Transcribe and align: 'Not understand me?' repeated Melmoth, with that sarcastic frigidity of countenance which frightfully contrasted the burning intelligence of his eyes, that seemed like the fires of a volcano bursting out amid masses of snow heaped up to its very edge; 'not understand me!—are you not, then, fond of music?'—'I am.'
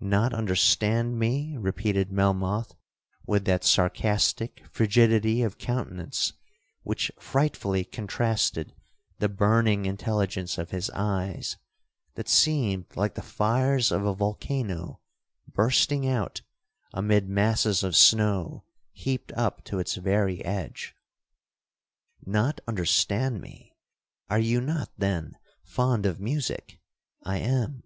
'Not 0.00 0.34
understand 0.34 1.20
me?' 1.20 1.56
repeated 1.56 2.10
Melmoth, 2.10 2.74
with 3.26 3.44
that 3.44 3.62
sarcastic 3.62 4.66
frigidity 4.72 5.40
of 5.44 5.56
countenance 5.56 6.32
which 6.82 7.12
frightfully 7.20 7.84
contrasted 7.84 8.74
the 9.20 9.28
burning 9.28 9.86
intelligence 9.86 10.58
of 10.58 10.70
his 10.72 10.90
eyes, 10.96 11.56
that 12.16 12.28
seemed 12.28 12.86
like 12.96 13.14
the 13.14 13.22
fires 13.22 13.92
of 13.92 14.04
a 14.04 14.16
volcano 14.16 14.98
bursting 15.46 16.08
out 16.08 16.42
amid 16.92 17.28
masses 17.28 17.84
of 17.84 17.94
snow 17.94 18.64
heaped 18.90 19.30
up 19.34 19.62
to 19.66 19.78
its 19.78 19.94
very 19.94 20.44
edge; 20.44 20.96
'not 22.26 22.60
understand 22.66 23.40
me!—are 23.40 24.40
you 24.40 24.60
not, 24.60 24.90
then, 24.98 25.36
fond 25.62 26.04
of 26.04 26.18
music?'—'I 26.18 27.36
am.' 27.38 27.84